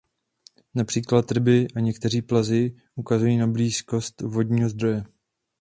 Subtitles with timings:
[0.75, 5.03] Například ryby a někteří plazi ukazují na blízkost vodního zdroje.